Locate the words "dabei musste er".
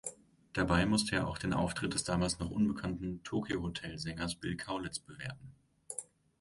0.53-1.27